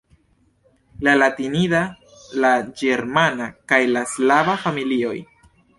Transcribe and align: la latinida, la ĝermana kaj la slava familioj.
la 1.07 1.13
latinida, 1.23 1.83
la 2.45 2.53
ĝermana 2.83 3.53
kaj 3.73 3.83
la 3.95 4.07
slava 4.17 4.61
familioj. 4.67 5.17